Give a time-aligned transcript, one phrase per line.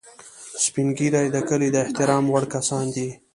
[0.63, 3.09] سپین ږیری د کلي د احترام وړ کسان دي